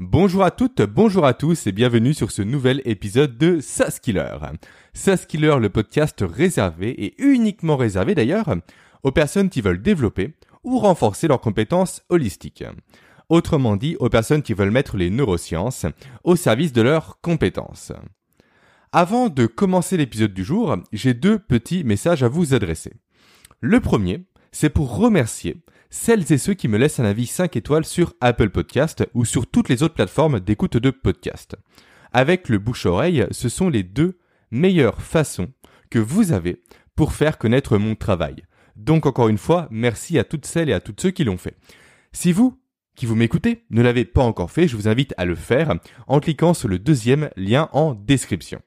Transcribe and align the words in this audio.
Bonjour 0.00 0.42
à 0.42 0.50
toutes, 0.50 0.82
bonjour 0.82 1.24
à 1.24 1.34
tous 1.34 1.68
et 1.68 1.72
bienvenue 1.72 2.14
sur 2.14 2.32
ce 2.32 2.42
nouvel 2.42 2.82
épisode 2.84 3.38
de 3.38 3.60
SaaSkiller. 3.60 4.38
SaaSkiller, 4.92 5.58
le 5.60 5.68
podcast 5.68 6.24
réservé 6.28 6.90
et 7.04 7.14
uniquement 7.22 7.76
réservé 7.76 8.16
d'ailleurs 8.16 8.56
aux 9.04 9.12
personnes 9.12 9.50
qui 9.50 9.60
veulent 9.60 9.80
développer 9.80 10.34
ou 10.64 10.80
renforcer 10.80 11.28
leurs 11.28 11.40
compétences 11.40 12.02
holistiques. 12.08 12.64
Autrement 13.28 13.76
dit, 13.76 13.94
aux 14.00 14.08
personnes 14.08 14.42
qui 14.42 14.52
veulent 14.52 14.72
mettre 14.72 14.96
les 14.96 15.10
neurosciences 15.10 15.86
au 16.24 16.34
service 16.34 16.72
de 16.72 16.82
leurs 16.82 17.20
compétences. 17.20 17.92
Avant 18.90 19.28
de 19.28 19.46
commencer 19.46 19.96
l'épisode 19.96 20.34
du 20.34 20.42
jour, 20.42 20.76
j'ai 20.92 21.14
deux 21.14 21.38
petits 21.38 21.84
messages 21.84 22.24
à 22.24 22.28
vous 22.28 22.52
adresser. 22.52 22.94
Le 23.60 23.78
premier, 23.78 24.26
c'est 24.50 24.70
pour 24.70 24.96
remercier 24.96 25.62
celles 25.94 26.32
et 26.32 26.38
ceux 26.38 26.54
qui 26.54 26.66
me 26.66 26.76
laissent 26.76 26.98
un 26.98 27.04
avis 27.04 27.24
5 27.24 27.56
étoiles 27.56 27.84
sur 27.84 28.14
Apple 28.20 28.50
Podcast 28.50 29.08
ou 29.14 29.24
sur 29.24 29.46
toutes 29.46 29.68
les 29.68 29.84
autres 29.84 29.94
plateformes 29.94 30.40
d'écoute 30.40 30.76
de 30.76 30.90
podcast. 30.90 31.54
Avec 32.12 32.48
le 32.48 32.58
bouche-oreille, 32.58 33.26
ce 33.30 33.48
sont 33.48 33.68
les 33.68 33.84
deux 33.84 34.18
meilleures 34.50 35.00
façons 35.00 35.52
que 35.90 36.00
vous 36.00 36.32
avez 36.32 36.60
pour 36.96 37.12
faire 37.12 37.38
connaître 37.38 37.78
mon 37.78 37.94
travail. 37.94 38.42
Donc 38.74 39.06
encore 39.06 39.28
une 39.28 39.38
fois, 39.38 39.68
merci 39.70 40.18
à 40.18 40.24
toutes 40.24 40.46
celles 40.46 40.68
et 40.68 40.72
à 40.72 40.80
tous 40.80 40.96
ceux 40.98 41.12
qui 41.12 41.22
l'ont 41.22 41.38
fait. 41.38 41.56
Si 42.12 42.32
vous, 42.32 42.60
qui 42.96 43.06
vous 43.06 43.14
m'écoutez, 43.14 43.64
ne 43.70 43.80
l'avez 43.80 44.04
pas 44.04 44.24
encore 44.24 44.50
fait, 44.50 44.66
je 44.66 44.76
vous 44.76 44.88
invite 44.88 45.14
à 45.16 45.24
le 45.24 45.36
faire 45.36 45.74
en 46.08 46.18
cliquant 46.18 46.54
sur 46.54 46.68
le 46.68 46.80
deuxième 46.80 47.30
lien 47.36 47.68
en 47.72 47.94
description. 47.94 48.60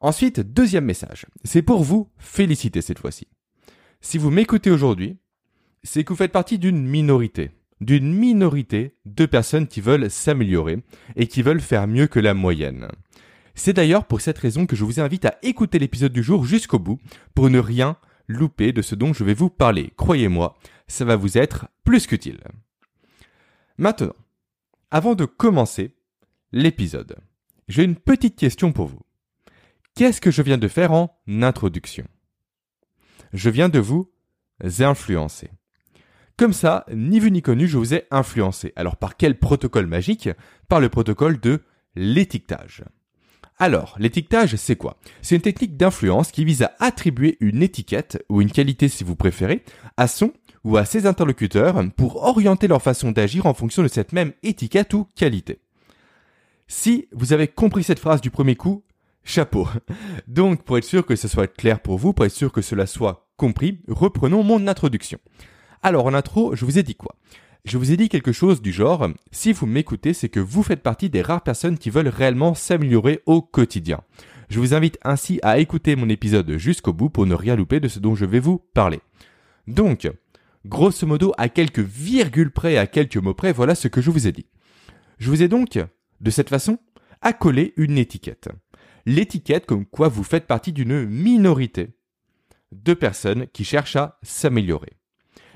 Ensuite, 0.00 0.40
deuxième 0.40 0.86
message, 0.86 1.26
c'est 1.44 1.62
pour 1.62 1.84
vous 1.84 2.10
féliciter 2.16 2.80
cette 2.80 2.98
fois-ci. 2.98 3.28
Si 4.00 4.16
vous 4.16 4.30
m'écoutez 4.30 4.70
aujourd'hui, 4.70 5.18
c'est 5.82 6.04
que 6.04 6.12
vous 6.12 6.16
faites 6.16 6.32
partie 6.32 6.58
d'une 6.58 6.86
minorité. 6.86 7.50
D'une 7.80 8.12
minorité 8.12 8.96
de 9.06 9.24
personnes 9.24 9.66
qui 9.66 9.80
veulent 9.80 10.10
s'améliorer 10.10 10.82
et 11.16 11.26
qui 11.26 11.42
veulent 11.42 11.60
faire 11.60 11.86
mieux 11.86 12.06
que 12.06 12.20
la 12.20 12.34
moyenne. 12.34 12.88
C'est 13.54 13.72
d'ailleurs 13.72 14.06
pour 14.06 14.20
cette 14.20 14.38
raison 14.38 14.66
que 14.66 14.76
je 14.76 14.84
vous 14.84 15.00
invite 15.00 15.24
à 15.24 15.38
écouter 15.42 15.78
l'épisode 15.78 16.12
du 16.12 16.22
jour 16.22 16.44
jusqu'au 16.44 16.78
bout 16.78 16.98
pour 17.34 17.50
ne 17.50 17.58
rien 17.58 17.96
louper 18.28 18.72
de 18.72 18.82
ce 18.82 18.94
dont 18.94 19.12
je 19.12 19.24
vais 19.24 19.34
vous 19.34 19.50
parler. 19.50 19.92
Croyez-moi, 19.96 20.56
ça 20.88 21.04
va 21.04 21.16
vous 21.16 21.38
être 21.38 21.68
plus 21.84 22.06
qu'utile. 22.06 22.40
Maintenant, 23.78 24.14
avant 24.90 25.14
de 25.14 25.24
commencer 25.24 25.94
l'épisode, 26.52 27.16
j'ai 27.68 27.84
une 27.84 27.96
petite 27.96 28.36
question 28.36 28.72
pour 28.72 28.86
vous. 28.86 29.00
Qu'est-ce 29.94 30.20
que 30.20 30.30
je 30.30 30.42
viens 30.42 30.58
de 30.58 30.68
faire 30.68 30.92
en 30.92 31.18
introduction? 31.28 32.06
Je 33.32 33.50
viens 33.50 33.68
de 33.68 33.78
vous 33.78 34.10
influencer. 34.80 35.50
Comme 36.40 36.54
ça, 36.54 36.86
ni 36.90 37.20
vu 37.20 37.30
ni 37.30 37.42
connu, 37.42 37.68
je 37.68 37.76
vous 37.76 37.92
ai 37.92 38.06
influencé. 38.10 38.72
Alors 38.74 38.96
par 38.96 39.18
quel 39.18 39.38
protocole 39.38 39.86
magique? 39.86 40.30
Par 40.70 40.80
le 40.80 40.88
protocole 40.88 41.38
de 41.38 41.60
l'étiquetage. 41.96 42.82
Alors, 43.58 43.94
l'étiquetage, 43.98 44.56
c'est 44.56 44.76
quoi? 44.76 44.96
C'est 45.20 45.34
une 45.34 45.42
technique 45.42 45.76
d'influence 45.76 46.32
qui 46.32 46.46
vise 46.46 46.62
à 46.62 46.72
attribuer 46.80 47.36
une 47.40 47.62
étiquette, 47.62 48.24
ou 48.30 48.40
une 48.40 48.50
qualité 48.50 48.88
si 48.88 49.04
vous 49.04 49.16
préférez, 49.16 49.62
à 49.98 50.08
son 50.08 50.32
ou 50.64 50.78
à 50.78 50.86
ses 50.86 51.04
interlocuteurs 51.04 51.84
pour 51.94 52.24
orienter 52.24 52.68
leur 52.68 52.80
façon 52.80 53.12
d'agir 53.12 53.44
en 53.44 53.52
fonction 53.52 53.82
de 53.82 53.88
cette 53.88 54.14
même 54.14 54.32
étiquette 54.42 54.94
ou 54.94 55.06
qualité. 55.14 55.60
Si 56.68 57.06
vous 57.12 57.34
avez 57.34 57.48
compris 57.48 57.84
cette 57.84 57.98
phrase 57.98 58.22
du 58.22 58.30
premier 58.30 58.56
coup, 58.56 58.82
chapeau. 59.24 59.68
Donc, 60.26 60.62
pour 60.62 60.78
être 60.78 60.84
sûr 60.84 61.04
que 61.04 61.16
ce 61.16 61.28
soit 61.28 61.48
clair 61.48 61.80
pour 61.80 61.98
vous, 61.98 62.14
pour 62.14 62.24
être 62.24 62.32
sûr 62.32 62.50
que 62.50 62.62
cela 62.62 62.86
soit 62.86 63.28
compris, 63.36 63.82
reprenons 63.88 64.42
mon 64.42 64.66
introduction. 64.68 65.18
Alors 65.82 66.06
en 66.06 66.14
intro, 66.14 66.54
je 66.54 66.64
vous 66.64 66.78
ai 66.78 66.82
dit 66.82 66.94
quoi? 66.94 67.14
Je 67.64 67.78
vous 67.78 67.92
ai 67.92 67.96
dit 67.96 68.08
quelque 68.08 68.32
chose 68.32 68.62
du 68.62 68.72
genre, 68.72 69.08
si 69.32 69.52
vous 69.52 69.66
m'écoutez, 69.66 70.14
c'est 70.14 70.28
que 70.28 70.40
vous 70.40 70.62
faites 70.62 70.82
partie 70.82 71.10
des 71.10 71.22
rares 71.22 71.42
personnes 71.42 71.78
qui 71.78 71.90
veulent 71.90 72.08
réellement 72.08 72.54
s'améliorer 72.54 73.20
au 73.26 73.42
quotidien. 73.42 74.00
Je 74.48 74.58
vous 74.58 74.74
invite 74.74 74.98
ainsi 75.04 75.38
à 75.42 75.58
écouter 75.58 75.94
mon 75.94 76.08
épisode 76.08 76.56
jusqu'au 76.56 76.92
bout 76.92 77.10
pour 77.10 77.26
ne 77.26 77.34
rien 77.34 77.56
louper 77.56 77.80
de 77.80 77.88
ce 77.88 77.98
dont 77.98 78.14
je 78.14 78.24
vais 78.24 78.40
vous 78.40 78.58
parler. 78.74 79.00
Donc, 79.68 80.10
grosso 80.66 81.06
modo, 81.06 81.32
à 81.38 81.48
quelques 81.48 81.80
virgules 81.80 82.50
près, 82.50 82.76
à 82.76 82.86
quelques 82.86 83.16
mots 83.16 83.34
près, 83.34 83.52
voilà 83.52 83.74
ce 83.74 83.88
que 83.88 84.00
je 84.00 84.10
vous 84.10 84.26
ai 84.26 84.32
dit. 84.32 84.46
Je 85.18 85.30
vous 85.30 85.42
ai 85.42 85.48
donc, 85.48 85.78
de 86.20 86.30
cette 86.30 86.48
façon, 86.48 86.78
accolé 87.20 87.74
une 87.76 87.98
étiquette. 87.98 88.48
L'étiquette 89.06 89.66
comme 89.66 89.86
quoi 89.86 90.08
vous 90.08 90.24
faites 90.24 90.46
partie 90.46 90.72
d'une 90.72 91.04
minorité 91.04 91.90
de 92.72 92.94
personnes 92.94 93.46
qui 93.52 93.64
cherchent 93.64 93.96
à 93.96 94.18
s'améliorer. 94.22 94.99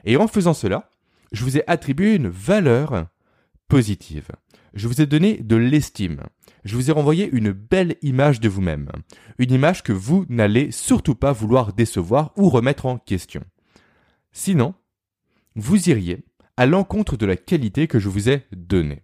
Et 0.05 0.17
en 0.17 0.29
faisant 0.29 0.55
cela, 0.55 0.91
je 1.33 1.43
vous 1.45 1.57
ai 1.57 1.65
attribué 1.67 2.15
une 2.15 2.29
valeur 2.29 3.07
positive. 3.69 4.29
Je 4.75 4.89
vous 4.89 5.01
ai 5.01 5.07
donné 5.07 5.39
de 5.39 5.57
l'estime. 5.57 6.23
Je 6.65 6.77
vous 6.77 6.91
ai 6.91 6.93
renvoyé 6.93 7.29
une 7.33 7.53
belle 7.53 7.97
image 8.03 8.41
de 8.41 8.49
vous-même. 8.49 8.89
Une 9.39 9.53
image 9.53 9.83
que 9.83 9.93
vous 9.93 10.27
n'allez 10.29 10.71
surtout 10.71 11.15
pas 11.15 11.33
vouloir 11.33 11.73
décevoir 11.73 12.33
ou 12.37 12.49
remettre 12.49 12.87
en 12.87 12.99
question. 12.99 13.43
Sinon, 14.33 14.75
vous 15.55 15.89
iriez 15.89 16.25
à 16.57 16.67
l'encontre 16.67 17.17
de 17.17 17.27
la 17.27 17.37
qualité 17.37 17.87
que 17.87 17.99
je 17.99 18.09
vous 18.09 18.29
ai 18.29 18.47
donnée. 18.53 19.03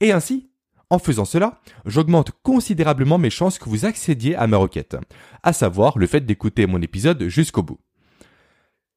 Et 0.00 0.12
ainsi, 0.12 0.50
en 0.90 0.98
faisant 0.98 1.24
cela, 1.24 1.60
j'augmente 1.86 2.32
considérablement 2.42 3.16
mes 3.16 3.30
chances 3.30 3.58
que 3.58 3.68
vous 3.68 3.86
accédiez 3.86 4.36
à 4.36 4.46
ma 4.46 4.58
requête, 4.58 4.96
à 5.42 5.52
savoir 5.54 5.98
le 5.98 6.06
fait 6.06 6.20
d'écouter 6.20 6.66
mon 6.66 6.82
épisode 6.82 7.28
jusqu'au 7.28 7.62
bout. 7.62 7.80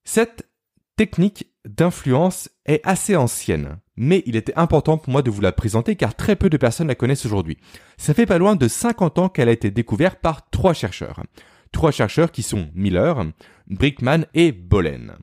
Cette 0.03 0.49
technique 0.95 1.47
d'influence 1.65 2.49
est 2.65 2.81
assez 2.83 3.15
ancienne, 3.15 3.77
mais 3.97 4.23
il 4.25 4.35
était 4.35 4.57
important 4.57 4.97
pour 4.97 5.11
moi 5.11 5.21
de 5.21 5.29
vous 5.29 5.41
la 5.41 5.51
présenter 5.51 5.95
car 5.95 6.15
très 6.15 6.35
peu 6.35 6.49
de 6.49 6.57
personnes 6.57 6.87
la 6.87 6.95
connaissent 6.95 7.25
aujourd'hui. 7.25 7.57
Ça 7.97 8.13
fait 8.13 8.25
pas 8.25 8.37
loin 8.37 8.55
de 8.55 8.67
50 8.67 9.19
ans 9.19 9.29
qu'elle 9.29 9.49
a 9.49 9.53
été 9.53 9.71
découverte 9.71 10.19
par 10.19 10.49
trois 10.49 10.73
chercheurs. 10.73 11.23
Trois 11.71 11.91
chercheurs 11.91 12.31
qui 12.31 12.43
sont 12.43 12.69
Miller, 12.73 13.25
Brickman 13.67 14.25
et 14.33 14.51
Bolen. 14.51 15.15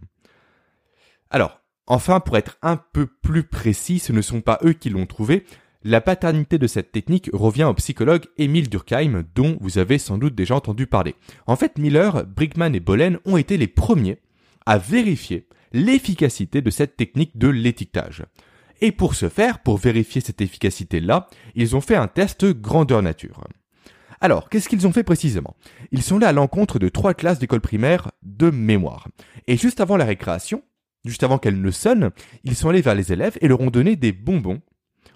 Alors, 1.31 1.61
enfin, 1.87 2.21
pour 2.21 2.37
être 2.37 2.59
un 2.63 2.77
peu 2.77 3.07
plus 3.07 3.45
précis, 3.45 3.99
ce 3.99 4.13
ne 4.13 4.21
sont 4.21 4.43
pas 4.43 4.59
eux 4.65 4.75
qui 4.75 4.91
l'ont 4.91 5.07
trouvé. 5.07 5.47
La 5.85 6.01
paternité 6.01 6.59
de 6.59 6.67
cette 6.67 6.93
technique 6.93 7.31
revient 7.33 7.65
au 7.65 7.75
psychologue 7.75 8.27
Emile 8.37 8.69
Durkheim, 8.69 9.25
dont 9.35 9.57
vous 9.61 9.79
avez 9.79 9.99
sans 9.99 10.19
doute 10.19 10.35
déjà 10.35 10.55
entendu 10.55 10.87
parler. 10.87 11.15
En 11.47 11.57
fait, 11.57 11.79
Miller, 11.79 12.25
Brickman 12.27 12.75
et 12.75 12.81
Bolen 12.81 13.19
ont 13.25 13.37
été 13.37 13.57
les 13.57 13.67
premiers 13.67 14.19
à 14.67 14.79
vérifier 14.79 15.49
l'efficacité 15.73 16.63
de 16.63 16.71
cette 16.71 16.97
technique 16.97 17.39
de 17.39 17.49
l'étiquetage. 17.49 18.25
Et 18.81 18.93
pour 18.93 19.15
ce 19.15 19.29
faire, 19.29 19.61
pour 19.61 19.79
vérifier 19.79 20.21
cette 20.21 20.41
efficacité-là, 20.41 21.29
ils 21.55 21.77
ont 21.77 21.81
fait 21.81 21.95
un 21.95 22.09
test 22.09 22.45
grandeur 22.47 23.03
nature. 23.03 23.45
Alors, 24.21 24.49
qu'est-ce 24.49 24.69
qu'ils 24.69 24.87
ont 24.87 24.93
fait 24.93 25.03
précisément? 25.03 25.57
Ils 25.91 26.03
sont 26.03 26.19
là 26.19 26.29
à 26.29 26.33
l'encontre 26.33 26.79
de 26.79 26.89
trois 26.89 27.15
classes 27.15 27.39
d'école 27.39 27.61
primaire 27.61 28.11
de 28.23 28.51
mémoire. 28.51 29.09
Et 29.47 29.57
juste 29.57 29.81
avant 29.81 29.97
la 29.97 30.05
récréation, 30.05 30.63
juste 31.05 31.23
avant 31.23 31.39
qu'elle 31.39 31.61
ne 31.61 31.71
sonne, 31.71 32.11
ils 32.45 32.55
sont 32.55 32.69
allés 32.69 32.83
vers 32.83 32.95
les 32.95 33.13
élèves 33.13 33.37
et 33.41 33.49
leur 33.49 33.61
ont 33.61 33.71
donné 33.71 33.97
des 33.97 34.13
bonbons 34.13 34.61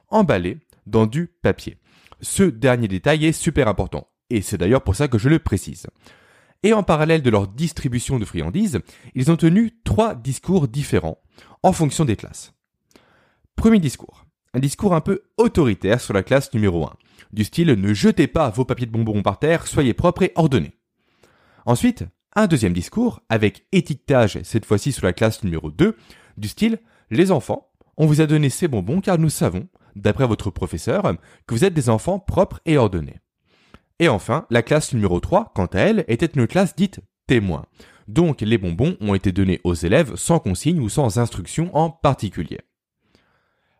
emballés 0.08 0.58
dans 0.86 1.06
du 1.06 1.26
papier. 1.26 1.78
Ce 2.20 2.42
dernier 2.42 2.88
détail 2.88 3.26
est 3.26 3.32
super 3.32 3.68
important. 3.68 4.08
Et 4.30 4.42
c'est 4.42 4.58
d'ailleurs 4.58 4.82
pour 4.82 4.96
ça 4.96 5.08
que 5.08 5.18
je 5.18 5.28
le 5.28 5.38
précise 5.38 5.86
et 6.62 6.72
en 6.72 6.82
parallèle 6.82 7.22
de 7.22 7.30
leur 7.30 7.48
distribution 7.48 8.18
de 8.18 8.24
friandises, 8.24 8.80
ils 9.14 9.30
ont 9.30 9.36
tenu 9.36 9.72
trois 9.84 10.14
discours 10.14 10.68
différents 10.68 11.18
en 11.62 11.72
fonction 11.72 12.04
des 12.04 12.16
classes. 12.16 12.52
Premier 13.56 13.78
discours. 13.78 14.24
Un 14.54 14.60
discours 14.60 14.94
un 14.94 15.00
peu 15.00 15.22
autoritaire 15.36 16.00
sur 16.00 16.14
la 16.14 16.22
classe 16.22 16.52
numéro 16.54 16.84
1. 16.84 16.92
Du 17.32 17.44
style 17.44 17.72
ne 17.72 17.92
jetez 17.92 18.26
pas 18.26 18.50
vos 18.50 18.64
papiers 18.64 18.86
de 18.86 18.92
bonbons 18.92 19.22
par 19.22 19.38
terre, 19.38 19.66
soyez 19.66 19.94
propres 19.94 20.22
et 20.22 20.32
ordonnés. 20.34 20.74
Ensuite, 21.66 22.04
un 22.34 22.46
deuxième 22.46 22.72
discours 22.72 23.20
avec 23.28 23.66
étiquetage 23.72 24.40
cette 24.42 24.64
fois-ci 24.64 24.92
sur 24.92 25.04
la 25.04 25.12
classe 25.12 25.42
numéro 25.42 25.70
2, 25.70 25.96
du 26.36 26.48
style 26.48 26.78
les 27.10 27.32
enfants, 27.32 27.70
on 27.96 28.06
vous 28.06 28.20
a 28.20 28.26
donné 28.26 28.50
ces 28.50 28.68
bonbons 28.68 29.00
car 29.00 29.18
nous 29.18 29.30
savons, 29.30 29.68
d'après 29.94 30.26
votre 30.26 30.50
professeur, 30.50 31.02
que 31.46 31.54
vous 31.54 31.64
êtes 31.64 31.74
des 31.74 31.88
enfants 31.88 32.18
propres 32.18 32.60
et 32.66 32.76
ordonnés. 32.76 33.20
Et 33.98 34.08
enfin, 34.08 34.46
la 34.50 34.62
classe 34.62 34.92
numéro 34.92 35.20
3, 35.20 35.52
quant 35.54 35.66
à 35.66 35.78
elle, 35.78 36.04
était 36.08 36.26
une 36.26 36.46
classe 36.46 36.76
dite 36.76 37.00
témoin. 37.26 37.64
Donc 38.08 38.40
les 38.40 38.58
bonbons 38.58 38.96
ont 39.00 39.14
été 39.14 39.32
donnés 39.32 39.60
aux 39.64 39.74
élèves 39.74 40.14
sans 40.16 40.38
consigne 40.38 40.80
ou 40.80 40.88
sans 40.88 41.18
instruction 41.18 41.74
en 41.74 41.90
particulier. 41.90 42.60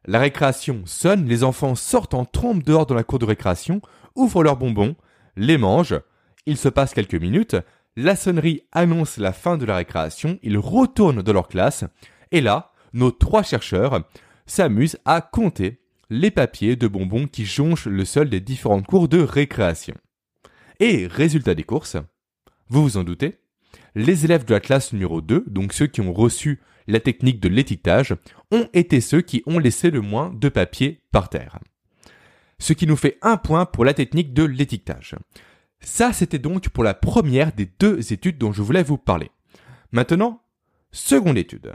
La 0.05 0.19
récréation 0.19 0.83
sonne, 0.85 1.27
les 1.27 1.45
enfants 1.45 1.75
sortent 1.75 2.15
en 2.15 2.25
trompe 2.25 2.63
dehors 2.63 2.87
dans 2.87 2.95
la 2.95 3.05
cour 3.05 3.19
de 3.19 3.25
récréation, 3.25 3.81
ouvrent 4.15 4.43
leurs 4.43 4.57
bonbons, 4.57 4.97
les 5.37 5.59
mangent, 5.59 6.01
il 6.47 6.57
se 6.57 6.69
passe 6.69 6.95
quelques 6.95 7.15
minutes, 7.15 7.57
la 7.97 8.15
sonnerie 8.15 8.63
annonce 8.73 9.17
la 9.17 9.33
fin 9.33 9.57
de 9.57 9.65
la 9.65 9.77
récréation, 9.77 10.39
ils 10.43 10.59
retournent 10.59 11.23
dans 11.23 11.33
leur 11.33 11.49
classe, 11.49 11.85
et 12.31 12.41
là, 12.41 12.73
nos 12.93 13.11
trois 13.11 13.43
chercheurs 13.43 14.05
s'amusent 14.47 14.99
à 15.05 15.21
compter 15.21 15.81
les 16.09 16.31
papiers 16.31 16.77
de 16.77 16.87
bonbons 16.87 17.27
qui 17.27 17.45
jonchent 17.45 17.87
le 17.87 18.05
sol 18.05 18.29
des 18.29 18.41
différentes 18.41 18.87
cours 18.87 19.09
de 19.09 19.21
récréation. 19.21 19.95
Et 20.81 21.07
résultat 21.07 21.55
des 21.55 21.65
courses, 21.65 21.97
vous 22.69 22.83
vous 22.83 22.97
en 22.97 23.05
doutez, 23.05 23.39
les 23.95 24.25
élèves 24.25 24.45
de 24.45 24.53
la 24.53 24.61
classe 24.61 24.93
numéro 24.93 25.21
2, 25.21 25.45
donc 25.47 25.73
ceux 25.73 25.87
qui 25.87 26.01
ont 26.03 26.13
reçu 26.13 26.61
la 26.87 27.01
technique 27.01 27.41
de 27.41 27.49
l'étiquetage, 27.49 28.15
ont 28.51 28.69
été 28.75 29.01
ceux 29.01 29.23
qui 29.23 29.43
ont 29.47 29.59
laissé 29.59 29.91
le 29.91 30.03
moins 30.03 30.33
de 30.35 30.49
papier 30.49 31.01
par 31.13 31.29
terre. 31.29 31.59
ce 32.59 32.73
qui 32.73 32.87
nous 32.87 32.97
fait 32.97 33.19
un 33.21 33.37
point 33.37 33.67
pour 33.67 33.85
la 33.85 33.93
technique 33.93 34.33
de 34.33 34.43
l'étiquetage. 34.43 35.15
Ça, 35.81 36.15
c'était 36.15 36.39
donc 36.39 36.71
pour 36.71 36.85
la 36.85 36.95
première 36.95 37.53
des 37.53 37.67
deux 37.79 38.15
études 38.15 38.39
dont 38.39 38.51
je 38.51 38.63
voulais 38.63 38.83
vous 38.83 38.97
parler. 38.97 39.31
Maintenant, 39.93 40.43
seconde 40.91 41.37
étude. 41.37 41.75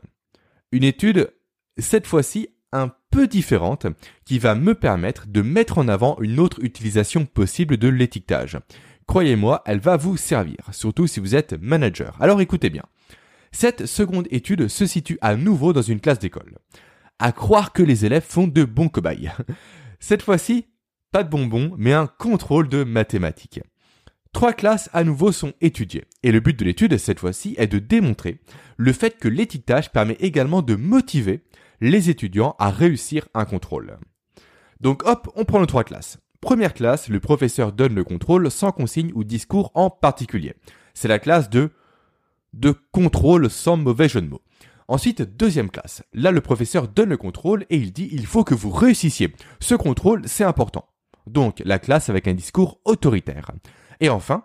Une 0.72 0.84
étude, 0.84 1.32
cette 1.78 2.08
fois-ci, 2.08 2.50
un 2.72 2.92
peu 3.12 3.28
différente, 3.28 3.86
qui 4.26 4.40
va 4.40 4.56
me 4.56 4.74
permettre 4.74 5.28
de 5.28 5.42
mettre 5.42 5.78
en 5.78 5.88
avant 5.88 6.18
une 6.20 6.40
autre 6.40 6.64
utilisation 6.64 7.26
possible 7.26 7.78
de 7.78 7.90
l'étiquetage. 7.90 8.58
Croyez-moi, 9.08 9.62
elle 9.66 9.80
va 9.80 9.98
vous 9.98 10.18
servir, 10.18 10.58
surtout 10.72 11.08
si 11.08 11.20
vous 11.20 11.36
êtes 11.36 11.54
manager. 11.62 12.16
Alors 12.22 12.42
écoutez 12.42 12.70
bien. 12.70 12.84
Cette 13.52 13.86
seconde 13.86 14.28
étude 14.32 14.68
se 14.68 14.86
situe 14.86 15.18
à 15.22 15.36
nouveau 15.36 15.74
dans 15.74 15.82
une 15.82 16.00
classe 16.00 16.20
d'école. 16.20 16.58
À 17.20 17.32
croire 17.32 17.74
que 17.74 17.84
les 17.84 18.06
élèves 18.06 18.26
font 18.26 18.48
de 18.48 18.64
bons 18.64 18.90
cobayes. 18.90 19.32
Cette 20.00 20.24
fois-ci, 20.24 20.66
pas 21.12 21.24
de 21.24 21.30
bonbons, 21.30 21.74
mais 21.78 21.94
un 21.94 22.08
contrôle 22.08 22.70
de 22.70 22.84
mathématiques. 22.84 23.60
Trois 24.32 24.54
classes 24.54 24.90
à 24.94 25.04
nouveau 25.04 25.34
sont 25.34 25.54
étudiées, 25.60 26.06
et 26.24 26.32
le 26.32 26.40
but 26.40 26.58
de 26.58 26.64
l'étude 26.64 26.98
cette 26.98 27.20
fois-ci 27.20 27.54
est 27.58 27.68
de 27.68 27.80
démontrer 27.80 28.40
le 28.78 28.94
fait 28.94 29.20
que 29.20 29.28
l'étiquetage 29.28 29.92
permet 29.92 30.16
également 30.22 30.62
de 30.62 30.76
motiver 30.76 31.44
les 31.82 32.10
étudiants 32.10 32.56
à 32.58 32.70
réussir 32.70 33.28
un 33.34 33.44
contrôle. 33.44 33.98
Donc 34.80 35.06
hop, 35.06 35.30
on 35.36 35.44
prend 35.44 35.60
nos 35.60 35.66
trois 35.66 35.84
classes. 35.84 36.18
Première 36.42 36.74
classe, 36.74 37.08
le 37.08 37.20
professeur 37.20 37.72
donne 37.72 37.94
le 37.94 38.04
contrôle 38.04 38.50
sans 38.50 38.72
consigne 38.72 39.12
ou 39.14 39.24
discours 39.24 39.72
en 39.76 39.92
particulier. 39.92 40.56
C'est 40.96 41.08
la 41.08 41.20
classe 41.20 41.50
de 41.50 41.70
de 42.54 42.76
contrôle 42.92 43.50
sans 43.50 43.78
mauvais 43.78 44.10
jeu 44.10 44.22
de 44.22 44.28
mots. 44.28 44.42
Ensuite, 44.90 45.22
deuxième 45.22 45.70
classe. 45.70 46.04
Là, 46.14 46.32
le 46.32 46.42
professeur 46.42 46.90
donne 46.90 47.10
le 47.10 47.18
contrôle 47.18 47.66
et 47.70 47.78
il 47.78 47.94
dit 47.94 48.10
il 48.12 48.26
faut 48.26 48.44
que 48.44 48.56
vous 48.56 48.72
réussissiez. 48.72 49.34
Ce 49.62 49.76
contrôle, 49.76 50.24
c'est 50.26 50.44
important. 50.44 50.90
Donc, 51.28 51.62
la 51.64 51.80
classe 51.80 52.10
avec 52.10 52.28
un 52.28 52.34
discours 52.34 52.80
autoritaire. 52.84 53.52
Et 54.02 54.10
enfin, 54.10 54.44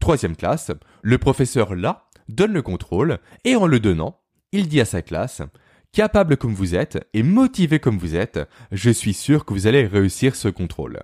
troisième 0.00 0.36
classe, 0.36 0.72
le 1.00 1.16
professeur 1.16 1.74
là 1.74 2.08
donne 2.28 2.52
le 2.52 2.62
contrôle 2.62 3.18
et 3.44 3.56
en 3.56 3.66
le 3.66 3.80
donnant, 3.80 4.20
il 4.52 4.68
dit 4.68 4.80
à 4.80 4.84
sa 4.84 5.00
classe 5.00 5.40
capable 5.98 6.36
comme 6.36 6.54
vous 6.54 6.76
êtes 6.76 7.08
et 7.12 7.24
motivé 7.24 7.80
comme 7.80 7.98
vous 7.98 8.14
êtes, 8.14 8.38
je 8.70 8.88
suis 8.88 9.14
sûr 9.14 9.44
que 9.44 9.52
vous 9.52 9.66
allez 9.66 9.84
réussir 9.84 10.36
ce 10.36 10.46
contrôle. 10.46 11.00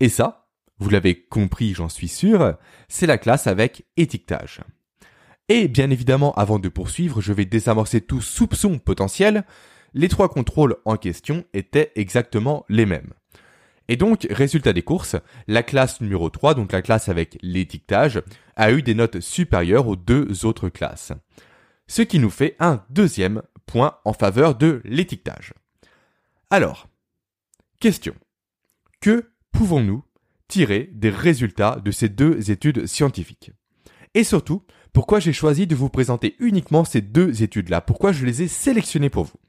Et 0.00 0.08
ça, 0.08 0.46
vous 0.78 0.88
l'avez 0.88 1.14
compris, 1.14 1.74
j'en 1.74 1.90
suis 1.90 2.08
sûr, 2.08 2.54
c'est 2.88 3.04
la 3.04 3.18
classe 3.18 3.46
avec 3.46 3.84
étiquetage. 3.98 4.62
Et 5.50 5.68
bien 5.68 5.90
évidemment, 5.90 6.32
avant 6.36 6.58
de 6.58 6.70
poursuivre, 6.70 7.20
je 7.20 7.34
vais 7.34 7.44
désamorcer 7.44 8.00
tout 8.00 8.22
soupçon 8.22 8.78
potentiel. 8.78 9.44
Les 9.92 10.08
trois 10.08 10.30
contrôles 10.30 10.76
en 10.86 10.96
question 10.96 11.44
étaient 11.52 11.92
exactement 11.94 12.64
les 12.70 12.86
mêmes. 12.86 13.12
Et 13.88 13.98
donc, 13.98 14.26
résultat 14.30 14.72
des 14.72 14.80
courses, 14.80 15.16
la 15.48 15.62
classe 15.62 16.00
numéro 16.00 16.30
3, 16.30 16.54
donc 16.54 16.72
la 16.72 16.80
classe 16.80 17.10
avec 17.10 17.36
l'étiquetage, 17.42 18.22
a 18.56 18.72
eu 18.72 18.80
des 18.80 18.94
notes 18.94 19.20
supérieures 19.20 19.86
aux 19.86 19.96
deux 19.96 20.46
autres 20.46 20.70
classes. 20.70 21.12
Ce 21.86 22.00
qui 22.00 22.18
nous 22.18 22.30
fait 22.30 22.56
un 22.58 22.82
deuxième 22.88 23.42
point 23.66 23.98
en 24.04 24.12
faveur 24.12 24.54
de 24.54 24.80
l'étiquetage. 24.84 25.54
Alors, 26.50 26.88
question. 27.80 28.14
Que 29.00 29.30
pouvons-nous 29.52 30.04
tirer 30.48 30.90
des 30.92 31.10
résultats 31.10 31.80
de 31.84 31.90
ces 31.90 32.08
deux 32.08 32.50
études 32.50 32.86
scientifiques? 32.86 33.52
Et 34.14 34.24
surtout, 34.24 34.62
pourquoi 34.92 35.18
j'ai 35.18 35.32
choisi 35.32 35.66
de 35.66 35.74
vous 35.74 35.88
présenter 35.88 36.36
uniquement 36.38 36.84
ces 36.84 37.00
deux 37.00 37.42
études-là? 37.42 37.80
Pourquoi 37.80 38.12
je 38.12 38.24
les 38.24 38.42
ai 38.42 38.48
sélectionnées 38.48 39.10
pour 39.10 39.24
vous? 39.24 39.40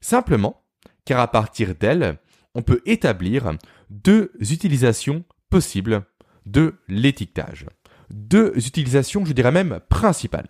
Simplement, 0.00 0.62
car 1.04 1.20
à 1.20 1.28
partir 1.28 1.74
d'elles, 1.74 2.18
on 2.54 2.62
peut 2.62 2.82
établir 2.86 3.52
deux 3.90 4.32
utilisations 4.40 5.24
possibles 5.50 6.04
de 6.46 6.76
l'étiquetage. 6.88 7.66
Deux 8.10 8.52
utilisations, 8.56 9.24
je 9.24 9.32
dirais 9.32 9.50
même 9.50 9.80
principales. 9.88 10.48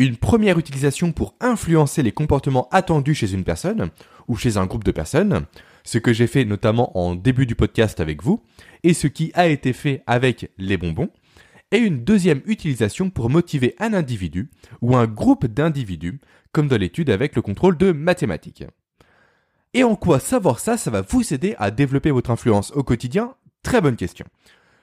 Une 0.00 0.16
première 0.16 0.58
utilisation 0.58 1.12
pour 1.12 1.34
influencer 1.40 2.02
les 2.02 2.10
comportements 2.10 2.70
attendus 2.70 3.14
chez 3.14 3.34
une 3.34 3.44
personne 3.44 3.90
ou 4.28 4.34
chez 4.34 4.56
un 4.56 4.64
groupe 4.64 4.82
de 4.82 4.92
personnes, 4.92 5.44
ce 5.84 5.98
que 5.98 6.14
j'ai 6.14 6.26
fait 6.26 6.46
notamment 6.46 6.96
en 6.96 7.14
début 7.14 7.44
du 7.44 7.54
podcast 7.54 8.00
avec 8.00 8.22
vous, 8.22 8.42
et 8.82 8.94
ce 8.94 9.08
qui 9.08 9.30
a 9.34 9.46
été 9.48 9.74
fait 9.74 10.02
avec 10.06 10.52
les 10.56 10.78
bonbons, 10.78 11.10
et 11.70 11.76
une 11.76 12.02
deuxième 12.02 12.40
utilisation 12.46 13.10
pour 13.10 13.28
motiver 13.28 13.74
un 13.78 13.92
individu 13.92 14.48
ou 14.80 14.96
un 14.96 15.06
groupe 15.06 15.46
d'individus, 15.46 16.18
comme 16.50 16.66
dans 16.68 16.78
l'étude 16.78 17.10
avec 17.10 17.36
le 17.36 17.42
contrôle 17.42 17.76
de 17.76 17.92
mathématiques. 17.92 18.64
Et 19.74 19.84
en 19.84 19.96
quoi 19.96 20.18
savoir 20.18 20.60
ça, 20.60 20.78
ça 20.78 20.90
va 20.90 21.02
vous 21.02 21.34
aider 21.34 21.56
à 21.58 21.70
développer 21.70 22.10
votre 22.10 22.30
influence 22.30 22.70
au 22.70 22.82
quotidien? 22.82 23.34
Très 23.62 23.82
bonne 23.82 23.96
question. 23.96 24.24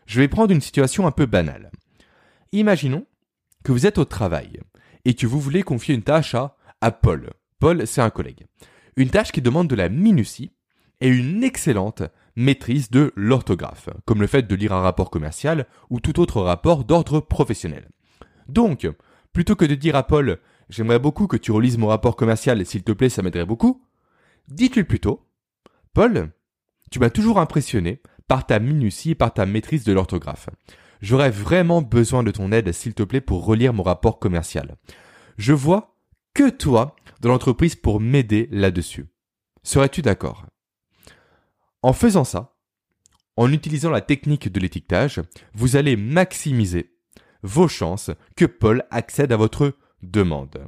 Je 0.06 0.20
vais 0.20 0.28
prendre 0.28 0.54
une 0.54 0.62
situation 0.62 1.08
un 1.08 1.12
peu 1.12 1.26
banale. 1.26 1.72
Imaginons 2.52 3.08
que 3.64 3.72
vous 3.72 3.88
êtes 3.88 3.98
au 3.98 4.06
travail 4.06 4.60
et 5.08 5.14
que 5.14 5.26
vous 5.26 5.40
voulez 5.40 5.64
confier 5.64 5.96
une 5.96 6.04
tâche 6.04 6.36
à, 6.36 6.92
Paul. 6.92 7.32
Paul, 7.60 7.88
c'est 7.88 8.02
un 8.02 8.10
collègue. 8.10 8.46
Une 8.98 9.10
tâche 9.10 9.32
qui 9.32 9.42
demande 9.42 9.70
de 9.70 9.76
la 9.76 9.88
minutie 9.88 10.52
et 11.00 11.08
une 11.08 11.46
excellente 11.46 12.04
maîtrise 12.36 12.92
de 12.92 13.14
l'orthographe, 13.16 13.88
comme 14.04 14.20
le 14.20 14.28
fait 14.28 14.44
de 14.44 14.56
lire 14.56 14.74
un 14.74 14.82
rapport 14.82 15.10
commercial 15.10 15.66
ou 15.90 16.02
tout 16.02 16.20
autre 16.20 16.42
rapport 16.42 16.84
d'ordre 16.84 17.22
professionnel. 17.22 17.88
Donc, 18.50 18.86
plutôt 19.32 19.56
que 19.56 19.64
de 19.64 19.76
dire 19.76 19.96
à 19.96 20.06
Paul 20.06 20.40
J'aimerais 20.70 21.00
beaucoup 21.00 21.28
que 21.28 21.38
tu 21.38 21.54
relises 21.54 21.78
mon 21.78 21.88
rapport 21.88 22.18
commercial, 22.18 22.66
s'il 22.66 22.84
te 22.84 22.92
plaît, 22.92 23.08
ça 23.08 23.22
m'aiderait 23.22 23.46
beaucoup, 23.46 23.82
dites-lui 24.50 24.84
plutôt 24.84 25.26
Paul, 25.94 26.34
tu 26.92 27.00
m'as 27.00 27.10
toujours 27.10 27.40
impressionné 27.40 28.02
par 28.28 28.46
ta 28.46 28.60
minutie 28.60 29.12
et 29.12 29.16
par 29.16 29.34
ta 29.34 29.46
maîtrise 29.46 29.86
de 29.86 29.94
l'orthographe. 29.94 30.50
J'aurais 31.02 31.30
vraiment 31.30 31.82
besoin 31.82 32.24
de 32.24 32.32
ton 32.32 32.52
aide, 32.52 32.72
s'il 32.72 32.94
te 32.94 33.04
plaît, 33.04 33.22
pour 33.22 33.46
relire 33.46 33.74
mon 33.74 33.84
rapport 33.84 34.20
commercial. 34.20 34.76
Je 35.38 35.54
vois 35.54 35.96
que 36.34 36.50
toi 36.50 36.96
dans 37.22 37.30
l'entreprise 37.30 37.76
pour 37.76 38.00
m'aider 38.00 38.48
là-dessus. 38.52 39.08
Serais-tu 39.64 40.02
d'accord? 40.02 40.46
En 41.82 41.94
faisant 41.94 42.24
ça, 42.24 42.56
en 43.36 43.52
utilisant 43.52 43.92
la 43.92 44.02
technique 44.02 44.52
de 44.52 44.60
l'étiquetage, 44.60 45.22
vous 45.54 45.76
allez 45.76 45.96
maximiser 45.96 46.96
vos 47.44 47.68
chances 47.68 48.12
que 48.36 48.46
Paul 48.46 48.84
accède 48.90 49.32
à 49.32 49.38
votre 49.38 49.76
demande. 50.02 50.68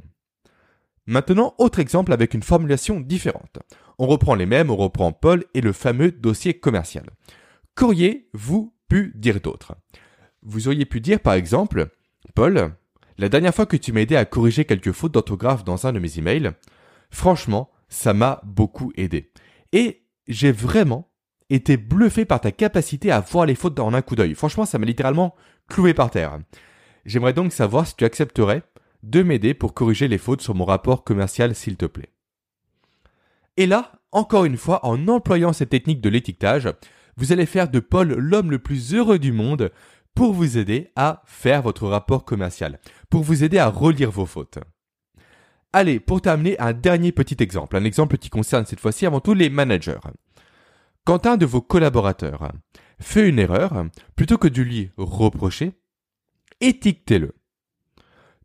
Maintenant, 1.06 1.54
autre 1.58 1.80
exemple 1.80 2.12
avec 2.12 2.34
une 2.34 2.42
formulation 2.42 3.00
différente. 3.00 3.58
On 3.98 4.06
reprend 4.06 4.34
les 4.34 4.46
mêmes, 4.46 4.70
on 4.70 4.76
reprend 4.76 5.12
Paul 5.12 5.44
et 5.54 5.60
le 5.60 5.72
fameux 5.72 6.12
dossier 6.12 6.58
commercial. 6.58 7.10
Qu'auriez-vous 7.74 8.72
pu 8.88 9.12
dire 9.16 9.40
d'autre? 9.40 9.74
Vous 10.42 10.68
auriez 10.68 10.86
pu 10.86 11.00
dire 11.00 11.20
par 11.20 11.34
exemple, 11.34 11.88
Paul, 12.34 12.74
la 13.18 13.28
dernière 13.28 13.54
fois 13.54 13.66
que 13.66 13.76
tu 13.76 13.92
m'as 13.92 14.00
aidé 14.00 14.16
à 14.16 14.24
corriger 14.24 14.64
quelques 14.64 14.92
fautes 14.92 15.12
d'orthographe 15.12 15.64
dans 15.64 15.86
un 15.86 15.92
de 15.92 15.98
mes 15.98 16.18
emails, 16.18 16.52
franchement, 17.10 17.70
ça 17.88 18.14
m'a 18.14 18.40
beaucoup 18.44 18.92
aidé. 18.96 19.32
Et 19.72 20.06
j'ai 20.26 20.52
vraiment 20.52 21.10
été 21.50 21.76
bluffé 21.76 22.24
par 22.24 22.40
ta 22.40 22.52
capacité 22.52 23.10
à 23.10 23.20
voir 23.20 23.44
les 23.44 23.54
fautes 23.54 23.78
en 23.80 23.92
un 23.92 24.02
coup 24.02 24.16
d'œil. 24.16 24.34
Franchement, 24.34 24.64
ça 24.64 24.78
m'a 24.78 24.86
littéralement 24.86 25.34
cloué 25.68 25.92
par 25.92 26.10
terre. 26.10 26.38
J'aimerais 27.04 27.32
donc 27.32 27.52
savoir 27.52 27.86
si 27.86 27.96
tu 27.96 28.04
accepterais 28.04 28.62
de 29.02 29.22
m'aider 29.22 29.54
pour 29.54 29.74
corriger 29.74 30.08
les 30.08 30.18
fautes 30.18 30.42
sur 30.42 30.54
mon 30.54 30.64
rapport 30.64 31.04
commercial, 31.04 31.54
s'il 31.54 31.76
te 31.76 31.86
plaît. 31.86 32.10
Et 33.56 33.66
là, 33.66 33.92
encore 34.12 34.44
une 34.44 34.56
fois, 34.56 34.84
en 34.86 35.08
employant 35.08 35.52
cette 35.52 35.70
technique 35.70 36.00
de 36.00 36.08
l'étiquetage, 36.08 36.68
vous 37.16 37.32
allez 37.32 37.46
faire 37.46 37.68
de 37.68 37.80
Paul 37.80 38.14
l'homme 38.14 38.50
le 38.50 38.58
plus 38.58 38.94
heureux 38.94 39.18
du 39.18 39.32
monde 39.32 39.70
pour 40.14 40.32
vous 40.32 40.58
aider 40.58 40.90
à 40.96 41.22
faire 41.26 41.62
votre 41.62 41.86
rapport 41.88 42.24
commercial, 42.24 42.78
pour 43.08 43.22
vous 43.22 43.44
aider 43.44 43.58
à 43.58 43.68
relire 43.68 44.10
vos 44.10 44.26
fautes. 44.26 44.58
Allez, 45.72 46.00
pour 46.00 46.20
terminer, 46.20 46.58
un 46.58 46.72
dernier 46.72 47.12
petit 47.12 47.36
exemple, 47.40 47.76
un 47.76 47.84
exemple 47.84 48.18
qui 48.18 48.28
concerne 48.28 48.66
cette 48.66 48.80
fois-ci 48.80 49.06
avant 49.06 49.20
tout 49.20 49.34
les 49.34 49.50
managers. 49.50 50.00
Quand 51.04 51.26
un 51.26 51.36
de 51.36 51.46
vos 51.46 51.62
collaborateurs 51.62 52.52
fait 53.00 53.28
une 53.28 53.38
erreur, 53.38 53.86
plutôt 54.16 54.36
que 54.36 54.48
de 54.48 54.62
lui 54.62 54.90
reprocher, 54.96 55.72
étiquetez-le. 56.60 57.34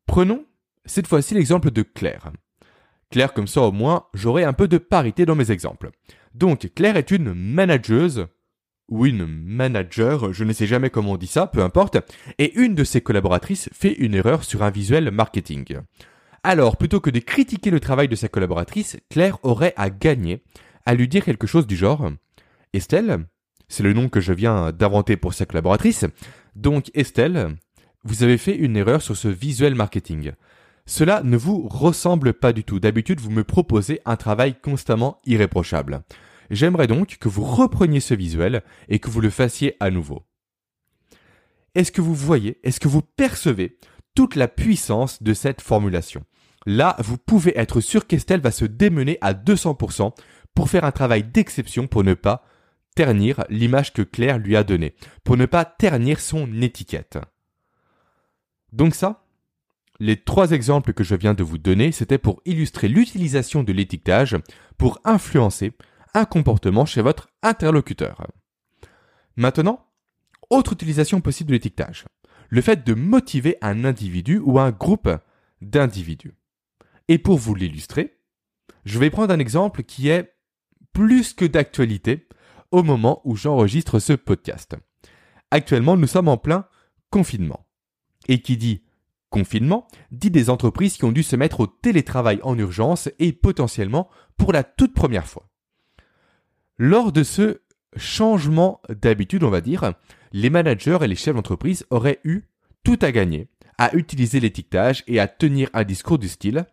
Prenons 0.05 0.45
cette 0.85 1.07
fois-ci 1.07 1.33
l'exemple 1.33 1.71
de 1.71 1.81
Claire. 1.81 2.31
Claire, 3.09 3.33
comme 3.33 3.47
ça 3.47 3.61
au 3.61 3.71
moins, 3.71 4.05
j'aurai 4.13 4.43
un 4.43 4.53
peu 4.53 4.67
de 4.67 4.77
parité 4.77 5.25
dans 5.25 5.35
mes 5.35 5.51
exemples. 5.51 5.89
Donc, 6.33 6.71
Claire 6.75 6.97
est 6.97 7.11
une 7.11 7.33
manageuse, 7.33 8.27
une 8.91 9.25
manager, 9.25 10.33
je 10.33 10.43
ne 10.43 10.53
sais 10.53 10.67
jamais 10.67 10.89
comment 10.89 11.13
on 11.13 11.17
dit 11.17 11.27
ça, 11.27 11.47
peu 11.47 11.61
importe, 11.61 11.97
et 12.37 12.53
une 12.55 12.75
de 12.75 12.83
ses 12.83 13.01
collaboratrices 13.01 13.69
fait 13.73 13.93
une 13.93 14.13
erreur 14.13 14.43
sur 14.43 14.63
un 14.63 14.69
visuel 14.69 15.11
marketing. 15.11 15.79
Alors, 16.43 16.77
plutôt 16.77 16.99
que 16.99 17.09
de 17.09 17.19
critiquer 17.19 17.71
le 17.71 17.79
travail 17.79 18.07
de 18.07 18.15
sa 18.15 18.27
collaboratrice, 18.27 18.97
Claire 19.09 19.39
aurait 19.43 19.73
à 19.77 19.89
gagner 19.89 20.43
à 20.85 20.93
lui 20.93 21.07
dire 21.07 21.25
quelque 21.25 21.47
chose 21.47 21.65
du 21.65 21.75
genre 21.75 22.11
Estelle, 22.73 23.25
c'est 23.67 23.83
le 23.83 23.93
nom 23.93 24.09
que 24.09 24.21
je 24.21 24.33
viens 24.33 24.71
d'inventer 24.71 25.17
pour 25.17 25.33
sa 25.33 25.45
collaboratrice, 25.45 26.05
donc 26.55 26.91
Estelle, 26.93 27.55
vous 28.03 28.21
avez 28.21 28.37
fait 28.37 28.55
une 28.55 28.77
erreur 28.77 29.01
sur 29.01 29.17
ce 29.17 29.27
visuel 29.27 29.73
marketing. 29.73 30.33
Cela 30.85 31.23
ne 31.23 31.35
vous 31.35 31.67
ressemble 31.67 32.33
pas 32.33 32.53
du 32.53 32.63
tout. 32.63 32.79
D'habitude, 32.79 33.19
vous 33.19 33.31
me 33.31 33.43
proposez 33.43 33.99
un 34.05 34.15
travail 34.15 34.53
constamment 34.61 35.19
irréprochable. 35.25 36.03
J'aimerais 36.49 36.87
donc 36.87 37.17
que 37.17 37.29
vous 37.29 37.43
repreniez 37.43 37.99
ce 37.99 38.13
visuel 38.13 38.63
et 38.89 38.99
que 38.99 39.09
vous 39.09 39.21
le 39.21 39.29
fassiez 39.29 39.75
à 39.79 39.91
nouveau. 39.91 40.23
Est-ce 41.73 41.91
que 41.91 42.01
vous 42.01 42.15
voyez, 42.15 42.59
est-ce 42.63 42.79
que 42.79 42.87
vous 42.87 43.01
percevez 43.01 43.77
toute 44.15 44.35
la 44.35 44.47
puissance 44.47 45.21
de 45.21 45.33
cette 45.33 45.61
formulation? 45.61 46.23
Là, 46.65 46.95
vous 46.99 47.17
pouvez 47.17 47.57
être 47.57 47.81
sûr 47.81 48.07
qu'Estelle 48.07 48.41
va 48.41 48.51
se 48.51 48.65
démener 48.65 49.17
à 49.21 49.33
200% 49.33 50.13
pour 50.55 50.69
faire 50.69 50.85
un 50.85 50.91
travail 50.91 51.23
d'exception 51.23 51.87
pour 51.87 52.03
ne 52.03 52.13
pas 52.13 52.45
ternir 52.95 53.43
l'image 53.49 53.93
que 53.93 54.01
Claire 54.01 54.39
lui 54.39 54.55
a 54.55 54.63
donnée, 54.63 54.95
pour 55.23 55.37
ne 55.37 55.45
pas 55.45 55.65
ternir 55.65 56.19
son 56.19 56.61
étiquette. 56.61 57.19
Donc 58.71 58.95
ça, 58.95 59.25
les 59.99 60.17
trois 60.17 60.51
exemples 60.51 60.93
que 60.93 61.03
je 61.03 61.15
viens 61.15 61.33
de 61.33 61.43
vous 61.43 61.57
donner, 61.57 61.91
c'était 61.91 62.17
pour 62.17 62.41
illustrer 62.45 62.87
l'utilisation 62.87 63.63
de 63.63 63.73
l'étiquetage 63.73 64.37
pour 64.77 64.99
influencer 65.03 65.73
un 66.15 66.25
comportement 66.25 66.85
chez 66.85 67.01
votre 67.01 67.27
interlocuteur. 67.43 68.25
Maintenant, 69.35 69.85
autre 70.49 70.73
utilisation 70.73 71.21
possible 71.21 71.49
de 71.49 71.53
l'étiquetage. 71.53 72.05
Le 72.49 72.61
fait 72.61 72.85
de 72.85 72.93
motiver 72.93 73.57
un 73.61 73.83
individu 73.83 74.39
ou 74.39 74.59
un 74.59 74.71
groupe 74.71 75.09
d'individus. 75.61 76.33
Et 77.07 77.17
pour 77.17 77.37
vous 77.37 77.53
l'illustrer, 77.53 78.17
je 78.85 78.97
vais 78.97 79.09
prendre 79.09 79.33
un 79.33 79.39
exemple 79.39 79.83
qui 79.83 80.07
est 80.09 80.35
plus 80.93 81.33
que 81.33 81.45
d'actualité 81.45 82.27
au 82.71 82.81
moment 82.81 83.21
où 83.25 83.35
j'enregistre 83.35 83.99
ce 83.99 84.13
podcast. 84.13 84.75
Actuellement, 85.51 85.97
nous 85.97 86.07
sommes 86.07 86.29
en 86.29 86.37
plein 86.37 86.67
confinement. 87.09 87.67
Et 88.27 88.41
qui 88.41 88.57
dit 88.57 88.83
confinement 89.29 89.87
dit 90.11 90.31
des 90.31 90.49
entreprises 90.49 90.95
qui 90.95 91.03
ont 91.03 91.11
dû 91.11 91.23
se 91.23 91.35
mettre 91.35 91.59
au 91.59 91.67
télétravail 91.67 92.39
en 92.43 92.57
urgence 92.57 93.09
et 93.19 93.33
potentiellement 93.33 94.09
pour 94.37 94.53
la 94.53 94.63
toute 94.63 94.93
première 94.93 95.27
fois. 95.27 95.49
Lors 96.77 97.11
de 97.11 97.23
ce 97.23 97.61
changement 97.95 98.81
d'habitude, 98.89 99.43
on 99.43 99.49
va 99.49 99.61
dire, 99.61 99.93
les 100.33 100.49
managers 100.49 100.97
et 101.01 101.07
les 101.07 101.15
chefs 101.15 101.35
d'entreprise 101.35 101.85
auraient 101.89 102.19
eu 102.23 102.43
tout 102.83 102.99
à 103.01 103.11
gagner 103.11 103.47
à 103.77 103.95
utiliser 103.95 104.39
l'étiquetage 104.39 105.03
et 105.07 105.19
à 105.19 105.27
tenir 105.27 105.69
un 105.73 105.83
discours 105.83 106.19
du 106.19 106.27
style 106.27 106.65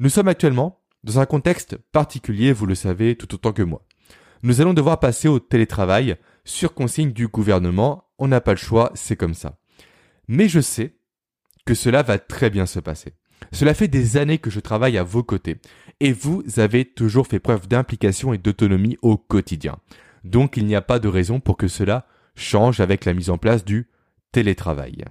Nous 0.00 0.08
sommes 0.08 0.28
actuellement 0.28 0.80
dans 1.04 1.20
un 1.20 1.26
contexte 1.26 1.76
particulier, 1.92 2.52
vous 2.52 2.66
le 2.66 2.74
savez 2.74 3.16
tout 3.16 3.32
autant 3.34 3.52
que 3.52 3.62
moi. 3.62 3.84
Nous 4.42 4.60
allons 4.60 4.74
devoir 4.74 5.00
passer 5.00 5.28
au 5.28 5.38
télétravail 5.38 6.16
sur 6.44 6.74
consigne 6.74 7.12
du 7.12 7.28
gouvernement, 7.28 8.04
on 8.18 8.28
n'a 8.28 8.40
pas 8.40 8.52
le 8.52 8.58
choix, 8.58 8.90
c'est 8.94 9.16
comme 9.16 9.34
ça. 9.34 9.58
Mais 10.26 10.48
je 10.48 10.60
sais 10.60 10.96
que 11.64 11.74
cela 11.74 12.02
va 12.02 12.18
très 12.18 12.50
bien 12.50 12.66
se 12.66 12.80
passer. 12.80 13.14
Cela 13.52 13.74
fait 13.74 13.88
des 13.88 14.16
années 14.16 14.38
que 14.38 14.50
je 14.50 14.60
travaille 14.60 14.98
à 14.98 15.02
vos 15.02 15.22
côtés 15.22 15.58
et 16.00 16.12
vous 16.12 16.42
avez 16.56 16.84
toujours 16.84 17.26
fait 17.26 17.40
preuve 17.40 17.68
d'implication 17.68 18.32
et 18.32 18.38
d'autonomie 18.38 18.98
au 19.02 19.16
quotidien. 19.16 19.78
Donc 20.24 20.56
il 20.56 20.66
n'y 20.66 20.76
a 20.76 20.82
pas 20.82 20.98
de 20.98 21.08
raison 21.08 21.40
pour 21.40 21.56
que 21.56 21.68
cela 21.68 22.06
change 22.34 22.80
avec 22.80 23.04
la 23.04 23.14
mise 23.14 23.30
en 23.30 23.38
place 23.38 23.64
du 23.64 23.88
télétravail. 24.32 25.04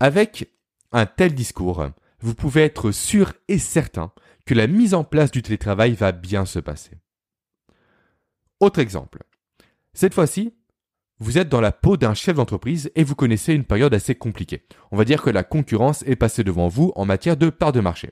Avec 0.00 0.50
un 0.92 1.06
tel 1.06 1.34
discours, 1.34 1.88
vous 2.20 2.34
pouvez 2.34 2.62
être 2.62 2.90
sûr 2.90 3.32
et 3.48 3.58
certain 3.58 4.12
que 4.46 4.54
la 4.54 4.66
mise 4.66 4.94
en 4.94 5.04
place 5.04 5.30
du 5.30 5.42
télétravail 5.42 5.92
va 5.92 6.12
bien 6.12 6.46
se 6.46 6.58
passer. 6.58 6.98
Autre 8.60 8.78
exemple. 8.78 9.22
Cette 9.92 10.14
fois-ci, 10.14 10.54
vous 11.20 11.38
êtes 11.38 11.48
dans 11.48 11.60
la 11.60 11.72
peau 11.72 11.96
d'un 11.96 12.14
chef 12.14 12.36
d'entreprise 12.36 12.90
et 12.94 13.04
vous 13.04 13.14
connaissez 13.14 13.52
une 13.52 13.64
période 13.64 13.94
assez 13.94 14.14
compliquée. 14.14 14.64
On 14.92 14.96
va 14.96 15.04
dire 15.04 15.22
que 15.22 15.30
la 15.30 15.44
concurrence 15.44 16.02
est 16.06 16.16
passée 16.16 16.44
devant 16.44 16.68
vous 16.68 16.92
en 16.94 17.04
matière 17.04 17.36
de 17.36 17.50
part 17.50 17.72
de 17.72 17.80
marché. 17.80 18.10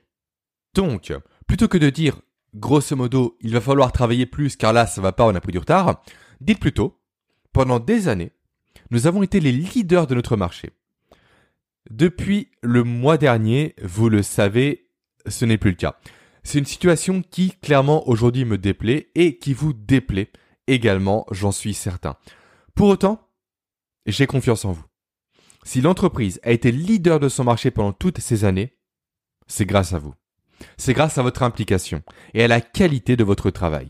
Donc, 0.74 1.12
plutôt 1.46 1.68
que 1.68 1.78
de 1.78 1.90
dire, 1.90 2.20
grosso 2.54 2.96
modo, 2.96 3.36
il 3.40 3.52
va 3.52 3.60
falloir 3.60 3.92
travailler 3.92 4.26
plus 4.26 4.56
car 4.56 4.72
là 4.72 4.86
ça 4.86 5.00
va 5.00 5.12
pas, 5.12 5.26
on 5.26 5.34
a 5.34 5.40
pris 5.40 5.52
du 5.52 5.58
retard, 5.58 6.02
dites 6.40 6.60
plutôt, 6.60 7.00
pendant 7.52 7.78
des 7.78 8.08
années, 8.08 8.32
nous 8.90 9.06
avons 9.06 9.22
été 9.22 9.40
les 9.40 9.52
leaders 9.52 10.06
de 10.06 10.14
notre 10.14 10.36
marché. 10.36 10.72
Depuis 11.90 12.50
le 12.62 12.82
mois 12.82 13.16
dernier, 13.16 13.74
vous 13.82 14.08
le 14.08 14.22
savez, 14.22 14.88
ce 15.26 15.44
n'est 15.44 15.58
plus 15.58 15.70
le 15.70 15.76
cas. 15.76 15.98
C'est 16.42 16.58
une 16.58 16.66
situation 16.66 17.22
qui 17.22 17.52
clairement 17.62 18.08
aujourd'hui 18.08 18.44
me 18.44 18.58
déplaît 18.58 19.10
et 19.14 19.38
qui 19.38 19.52
vous 19.52 19.72
déplaît 19.72 20.30
également, 20.66 21.26
j'en 21.30 21.52
suis 21.52 21.74
certain. 21.74 22.16
Pour 22.76 22.88
autant, 22.88 23.30
j'ai 24.04 24.26
confiance 24.26 24.66
en 24.66 24.72
vous. 24.72 24.84
Si 25.64 25.80
l'entreprise 25.80 26.38
a 26.44 26.52
été 26.52 26.70
leader 26.70 27.18
de 27.18 27.30
son 27.30 27.42
marché 27.42 27.70
pendant 27.70 27.94
toutes 27.94 28.20
ces 28.20 28.44
années, 28.44 28.76
c'est 29.46 29.64
grâce 29.64 29.94
à 29.94 29.98
vous. 29.98 30.14
C'est 30.76 30.92
grâce 30.92 31.16
à 31.16 31.22
votre 31.22 31.42
implication 31.42 32.02
et 32.34 32.44
à 32.44 32.48
la 32.48 32.60
qualité 32.60 33.16
de 33.16 33.24
votre 33.24 33.50
travail. 33.50 33.88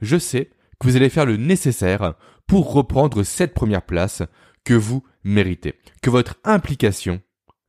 Je 0.00 0.18
sais 0.18 0.50
que 0.78 0.88
vous 0.88 0.96
allez 0.96 1.10
faire 1.10 1.26
le 1.26 1.36
nécessaire 1.36 2.14
pour 2.46 2.72
reprendre 2.72 3.22
cette 3.22 3.52
première 3.52 3.84
place 3.84 4.22
que 4.64 4.74
vous 4.74 5.04
méritez, 5.22 5.78
que 6.00 6.08
votre 6.08 6.36
implication 6.42 7.20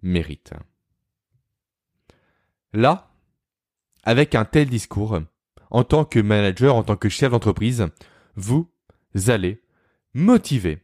mérite. 0.01 0.53
Là, 2.71 3.11
avec 4.03 4.33
un 4.33 4.45
tel 4.45 4.69
discours, 4.69 5.19
en 5.69 5.83
tant 5.83 6.05
que 6.05 6.19
manager, 6.19 6.75
en 6.75 6.83
tant 6.83 6.95
que 6.95 7.09
chef 7.09 7.31
d'entreprise, 7.31 7.85
vous 8.38 8.71
allez 9.27 9.61
motiver 10.13 10.80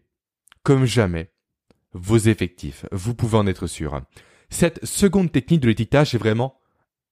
comme 0.63 0.85
jamais 0.85 1.31
vos 1.93 2.17
effectifs. 2.17 2.85
Vous 2.91 3.15
pouvez 3.15 3.37
en 3.37 3.47
être 3.47 3.67
sûr. 3.67 4.01
Cette 4.49 4.85
seconde 4.85 5.31
technique 5.31 5.61
de 5.61 5.67
l'étiquetage 5.67 6.15
est 6.15 6.19
vraiment 6.19 6.59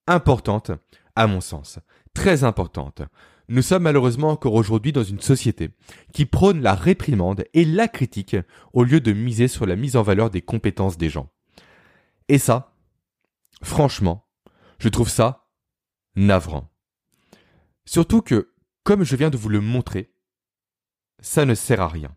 importante, 0.06 0.70
à 1.14 1.26
mon 1.26 1.40
sens. 1.40 1.78
Très 2.14 2.44
importante. 2.44 3.02
Nous 3.48 3.62
sommes 3.62 3.84
malheureusement 3.84 4.30
encore 4.30 4.54
aujourd'hui 4.54 4.92
dans 4.92 5.04
une 5.04 5.20
société 5.20 5.70
qui 6.12 6.26
prône 6.26 6.62
la 6.62 6.74
réprimande 6.74 7.44
et 7.54 7.64
la 7.64 7.86
critique 7.88 8.36
au 8.72 8.82
lieu 8.82 9.00
de 9.00 9.12
miser 9.12 9.48
sur 9.48 9.66
la 9.66 9.76
mise 9.76 9.96
en 9.96 10.02
valeur 10.02 10.30
des 10.30 10.42
compétences 10.42 10.98
des 10.98 11.10
gens. 11.10 11.30
Et 12.28 12.38
ça, 12.38 12.74
franchement, 13.62 14.26
je 14.78 14.88
trouve 14.88 15.08
ça 15.08 15.48
navrant. 16.16 16.72
Surtout 17.84 18.20
que, 18.20 18.52
comme 18.82 19.04
je 19.04 19.14
viens 19.14 19.30
de 19.30 19.36
vous 19.36 19.48
le 19.48 19.60
montrer, 19.60 20.12
ça 21.26 21.44
ne 21.44 21.56
sert 21.56 21.80
à 21.80 21.88
rien. 21.88 22.16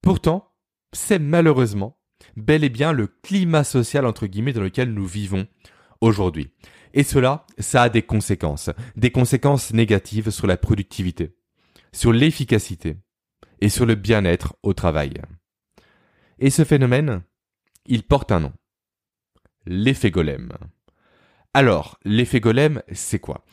Pourtant, 0.00 0.54
c'est 0.94 1.18
malheureusement 1.18 2.00
bel 2.34 2.64
et 2.64 2.70
bien 2.70 2.92
le 2.92 3.06
climat 3.06 3.62
social 3.62 4.06
entre 4.06 4.26
guillemets 4.26 4.54
dans 4.54 4.62
lequel 4.62 4.94
nous 4.94 5.06
vivons 5.06 5.46
aujourd'hui. 6.00 6.50
Et 6.94 7.02
cela, 7.02 7.44
ça 7.58 7.82
a 7.82 7.88
des 7.90 8.00
conséquences, 8.00 8.70
des 8.96 9.10
conséquences 9.10 9.74
négatives 9.74 10.30
sur 10.30 10.46
la 10.46 10.56
productivité, 10.56 11.36
sur 11.92 12.10
l'efficacité 12.10 12.96
et 13.60 13.68
sur 13.68 13.84
le 13.84 13.96
bien-être 13.96 14.56
au 14.62 14.72
travail. 14.72 15.20
Et 16.38 16.48
ce 16.48 16.64
phénomène, 16.64 17.22
il 17.84 18.02
porte 18.02 18.32
un 18.32 18.40
nom. 18.40 18.52
L'effet 19.66 20.10
golem. 20.10 20.52
Alors, 21.52 22.00
l'effet 22.06 22.40
golem, 22.40 22.82
c'est 22.92 23.18
quoi? 23.18 23.44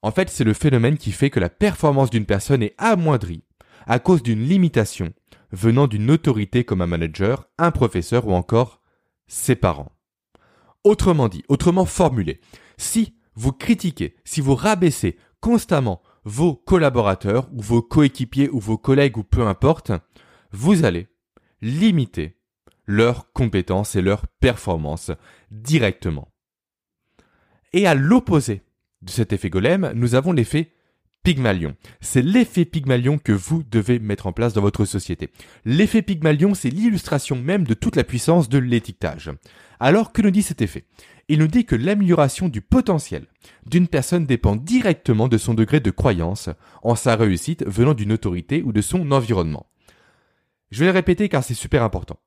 En 0.00 0.12
fait, 0.12 0.30
c'est 0.30 0.44
le 0.44 0.54
phénomène 0.54 0.96
qui 0.96 1.10
fait 1.10 1.30
que 1.30 1.40
la 1.40 1.50
performance 1.50 2.10
d'une 2.10 2.26
personne 2.26 2.62
est 2.62 2.76
amoindrie 2.78 3.42
à 3.86 3.98
cause 3.98 4.22
d'une 4.22 4.42
limitation 4.42 5.12
venant 5.52 5.86
d'une 5.86 6.10
autorité 6.10 6.64
comme 6.64 6.82
un 6.82 6.86
manager, 6.86 7.46
un 7.58 7.70
professeur 7.70 8.26
ou 8.26 8.32
encore 8.32 8.80
ses 9.26 9.56
parents. 9.56 9.92
Autrement 10.82 11.28
dit, 11.28 11.44
autrement 11.48 11.86
formulé, 11.86 12.40
si 12.76 13.14
vous 13.34 13.52
critiquez, 13.52 14.16
si 14.24 14.40
vous 14.40 14.54
rabaissez 14.54 15.16
constamment 15.40 16.02
vos 16.24 16.54
collaborateurs 16.54 17.48
ou 17.52 17.62
vos 17.62 17.82
coéquipiers 17.82 18.48
ou 18.50 18.58
vos 18.58 18.78
collègues 18.78 19.16
ou 19.16 19.24
peu 19.24 19.46
importe, 19.46 19.92
vous 20.52 20.84
allez 20.84 21.08
limiter 21.60 22.38
leurs 22.86 23.32
compétences 23.32 23.96
et 23.96 24.02
leurs 24.02 24.26
performances 24.26 25.10
directement. 25.50 26.32
Et 27.72 27.86
à 27.86 27.94
l'opposé 27.94 28.62
de 29.02 29.10
cet 29.10 29.32
effet 29.32 29.50
golem, 29.50 29.92
nous 29.94 30.14
avons 30.14 30.32
l'effet 30.32 30.73
Pygmalion. 31.24 31.74
C'est 32.02 32.20
l'effet 32.20 32.66
Pygmalion 32.66 33.16
que 33.16 33.32
vous 33.32 33.62
devez 33.70 33.98
mettre 33.98 34.26
en 34.26 34.32
place 34.32 34.52
dans 34.52 34.60
votre 34.60 34.84
société. 34.84 35.30
L'effet 35.64 36.02
Pygmalion, 36.02 36.54
c'est 36.54 36.68
l'illustration 36.68 37.34
même 37.34 37.64
de 37.64 37.72
toute 37.72 37.96
la 37.96 38.04
puissance 38.04 38.50
de 38.50 38.58
l'étiquetage. 38.58 39.30
Alors, 39.80 40.12
que 40.12 40.20
nous 40.20 40.30
dit 40.30 40.42
cet 40.42 40.60
effet? 40.60 40.84
Il 41.28 41.38
nous 41.38 41.46
dit 41.46 41.64
que 41.64 41.76
l'amélioration 41.76 42.50
du 42.50 42.60
potentiel 42.60 43.26
d'une 43.66 43.88
personne 43.88 44.26
dépend 44.26 44.54
directement 44.54 45.26
de 45.26 45.38
son 45.38 45.54
degré 45.54 45.80
de 45.80 45.90
croyance 45.90 46.50
en 46.82 46.94
sa 46.94 47.16
réussite 47.16 47.64
venant 47.66 47.94
d'une 47.94 48.12
autorité 48.12 48.62
ou 48.62 48.72
de 48.72 48.82
son 48.82 49.10
environnement. 49.10 49.70
Je 50.70 50.80
vais 50.80 50.86
le 50.86 50.92
répéter 50.92 51.30
car 51.30 51.42
c'est 51.42 51.54
super 51.54 51.82
important. 51.82 52.18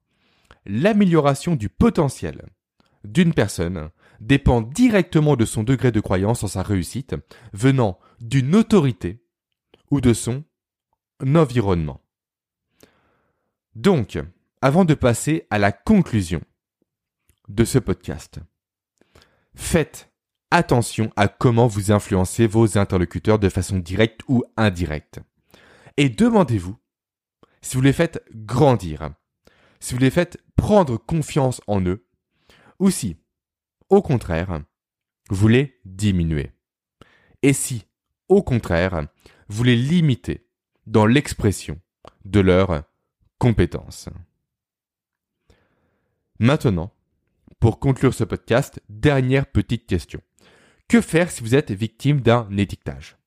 L'amélioration 0.66 1.56
du 1.56 1.70
potentiel 1.70 2.48
d'une 3.04 3.36
personne 3.36 3.90
dépend 4.20 4.64
directement 4.64 5.36
de 5.36 5.46
son 5.46 5.62
degré 5.62 5.92
de 5.92 6.00
croyance 6.00 6.44
en 6.44 6.48
sa 6.48 6.64
réussite, 6.64 7.16
venant 7.54 8.00
d'une 8.20 8.56
autorité 8.56 9.24
ou 9.92 10.02
de 10.02 10.14
son 10.14 10.44
environnement. 11.22 12.02
Donc, 13.76 14.18
avant 14.62 14.86
de 14.86 14.94
passer 14.94 15.46
à 15.50 15.60
la 15.60 15.72
conclusion 15.72 16.42
de 17.48 17.64
ce 17.64 17.78
podcast, 17.78 18.40
faites 19.56 20.12
attention 20.52 21.12
à 21.16 21.28
comment 21.28 21.68
vous 21.68 21.92
influencez 21.92 22.48
vos 22.48 22.78
interlocuteurs 22.78 23.40
de 23.40 23.50
façon 23.50 23.80
directe 23.80 24.22
ou 24.28 24.44
indirecte. 24.56 25.20
Et 25.98 26.10
demandez-vous 26.10 26.78
si 27.62 27.76
vous 27.76 27.82
les 27.82 27.94
faites 27.94 28.24
grandir, 28.34 29.12
si 29.80 29.94
vous 29.94 30.00
les 30.00 30.12
faites 30.12 30.38
prendre 30.56 30.98
confiance 30.98 31.62
en 31.68 31.82
eux, 31.82 32.08
ou 32.80 32.90
si, 32.90 33.18
au 33.90 34.02
contraire, 34.02 34.62
vous 35.30 35.48
les 35.48 35.80
diminuez. 35.86 36.52
Et 37.42 37.54
si, 37.54 37.87
au 38.30 38.44
contraire, 38.44 39.08
vous 39.48 39.64
les 39.64 39.76
limitez 39.76 40.46
dans 40.86 41.06
l'expression 41.06 41.80
de 42.26 42.40
leurs 42.40 42.84
compétences. 43.38 44.10
Maintenant, 46.40 46.94
pour 47.60 47.80
conclure 47.80 48.14
ce 48.14 48.24
podcast, 48.24 48.82
dernière 48.90 49.48
petite 49.48 49.88
question. 49.88 50.22
Que 50.88 51.02
faire 51.02 51.32
si 51.32 51.42
vous 51.42 51.56
êtes 51.56 51.72
victime 51.72 52.22
d'un 52.22 52.48
étiquetage? 52.56 53.18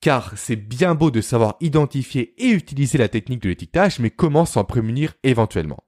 Car 0.00 0.36
c'est 0.36 0.56
bien 0.56 0.94
beau 0.94 1.10
de 1.10 1.20
savoir 1.20 1.56
identifier 1.60 2.34
et 2.42 2.50
utiliser 2.50 2.98
la 2.98 3.08
technique 3.08 3.42
de 3.42 3.48
l'étiquetage, 3.48 3.98
mais 3.98 4.10
comment 4.10 4.46
s'en 4.46 4.64
prémunir 4.64 5.14
éventuellement? 5.22 5.84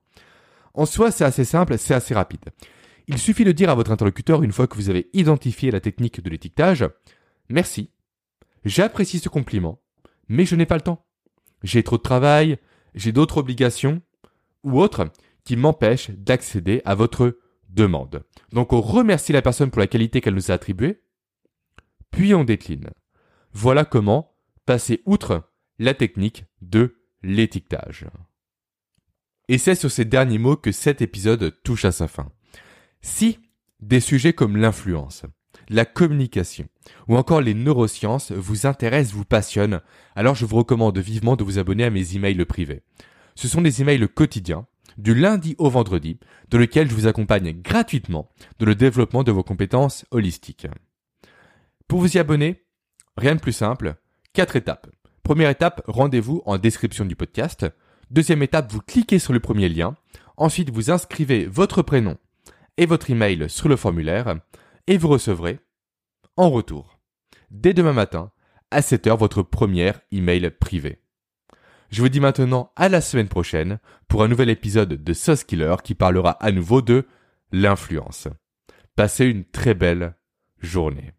En 0.73 0.85
soi, 0.85 1.11
c'est 1.11 1.25
assez 1.25 1.45
simple, 1.45 1.77
c'est 1.77 1.93
assez 1.93 2.13
rapide. 2.13 2.45
Il 3.07 3.17
suffit 3.17 3.43
de 3.43 3.51
dire 3.51 3.69
à 3.69 3.75
votre 3.75 3.91
interlocuteur, 3.91 4.43
une 4.43 4.51
fois 4.51 4.67
que 4.67 4.75
vous 4.75 4.89
avez 4.89 5.09
identifié 5.13 5.71
la 5.71 5.81
technique 5.81 6.21
de 6.21 6.29
l'étiquetage, 6.29 6.87
Merci, 7.49 7.91
j'apprécie 8.65 9.19
ce 9.19 9.29
compliment, 9.29 9.81
mais 10.27 10.45
je 10.45 10.55
n'ai 10.55 10.65
pas 10.65 10.75
le 10.75 10.81
temps. 10.81 11.05
J'ai 11.63 11.83
trop 11.83 11.97
de 11.97 12.03
travail, 12.03 12.57
j'ai 12.95 13.11
d'autres 13.11 13.37
obligations, 13.37 14.01
ou 14.63 14.79
autres, 14.79 15.09
qui 15.43 15.55
m'empêchent 15.55 16.11
d'accéder 16.11 16.81
à 16.85 16.95
votre 16.95 17.37
demande. 17.69 18.23
Donc 18.51 18.73
on 18.73 18.81
remercie 18.81 19.33
la 19.33 19.41
personne 19.41 19.71
pour 19.71 19.79
la 19.79 19.87
qualité 19.87 20.21
qu'elle 20.21 20.35
nous 20.35 20.51
a 20.51 20.55
attribuée, 20.55 21.01
puis 22.11 22.33
on 22.33 22.43
décline. 22.43 22.89
Voilà 23.51 23.85
comment 23.85 24.35
passer 24.65 25.01
outre 25.05 25.49
la 25.79 25.93
technique 25.93 26.45
de 26.61 26.95
l'étiquetage. 27.21 28.05
Et 29.49 29.57
c'est 29.57 29.75
sur 29.75 29.91
ces 29.91 30.05
derniers 30.05 30.37
mots 30.37 30.55
que 30.55 30.71
cet 30.71 31.01
épisode 31.01 31.61
touche 31.63 31.85
à 31.85 31.91
sa 31.91 32.07
fin. 32.07 32.31
Si 33.01 33.39
des 33.81 33.99
sujets 33.99 34.33
comme 34.33 34.55
l'influence, 34.55 35.23
la 35.69 35.85
communication 35.85 36.67
ou 37.07 37.17
encore 37.17 37.41
les 37.41 37.53
neurosciences 37.53 38.31
vous 38.31 38.65
intéressent, 38.65 39.13
vous 39.15 39.25
passionnent, 39.25 39.81
alors 40.15 40.35
je 40.35 40.45
vous 40.45 40.57
recommande 40.57 40.97
vivement 40.97 41.35
de 41.35 41.43
vous 41.43 41.59
abonner 41.59 41.85
à 41.85 41.89
mes 41.89 42.15
emails 42.15 42.45
privés. 42.45 42.81
Ce 43.35 43.47
sont 43.47 43.61
des 43.61 43.81
emails 43.81 44.07
quotidiens 44.07 44.65
du 44.97 45.15
lundi 45.15 45.55
au 45.57 45.69
vendredi, 45.69 46.19
dans 46.49 46.57
lequel 46.57 46.89
je 46.89 46.95
vous 46.95 47.07
accompagne 47.07 47.51
gratuitement 47.61 48.29
dans 48.59 48.65
le 48.65 48.75
développement 48.75 49.23
de 49.23 49.31
vos 49.31 49.43
compétences 49.43 50.05
holistiques. 50.11 50.67
Pour 51.87 51.99
vous 51.99 52.15
y 52.15 52.19
abonner, 52.19 52.63
rien 53.17 53.35
de 53.35 53.39
plus 53.39 53.53
simple, 53.53 53.95
quatre 54.33 54.55
étapes. 54.55 54.87
Première 55.23 55.49
étape, 55.49 55.81
rendez-vous 55.87 56.41
en 56.45 56.57
description 56.57 57.05
du 57.05 57.15
podcast. 57.15 57.65
Deuxième 58.11 58.43
étape, 58.43 58.71
vous 58.71 58.81
cliquez 58.81 59.19
sur 59.19 59.33
le 59.33 59.39
premier 59.39 59.69
lien. 59.69 59.95
Ensuite, 60.37 60.69
vous 60.69 60.91
inscrivez 60.91 61.45
votre 61.45 61.81
prénom 61.81 62.17
et 62.77 62.85
votre 62.85 63.09
email 63.09 63.49
sur 63.49 63.69
le 63.69 63.75
formulaire 63.75 64.35
et 64.87 64.97
vous 64.97 65.07
recevrez, 65.07 65.59
en 66.37 66.49
retour, 66.49 66.99
dès 67.51 67.73
demain 67.73 67.93
matin, 67.93 68.31
à 68.71 68.81
7h, 68.81 69.17
votre 69.17 69.43
première 69.43 70.01
email 70.11 70.49
privé. 70.49 71.01
Je 71.91 72.01
vous 72.01 72.09
dis 72.09 72.19
maintenant 72.19 72.71
à 72.75 72.89
la 72.89 73.01
semaine 73.01 73.27
prochaine 73.27 73.79
pour 74.07 74.23
un 74.23 74.27
nouvel 74.27 74.49
épisode 74.49 75.03
de 75.03 75.13
Sauce 75.13 75.43
Killer 75.43 75.75
qui 75.83 75.93
parlera 75.93 76.31
à 76.31 76.51
nouveau 76.51 76.81
de 76.81 77.07
l'influence. 77.51 78.27
Passez 78.95 79.25
une 79.25 79.45
très 79.45 79.75
belle 79.75 80.15
journée. 80.59 81.13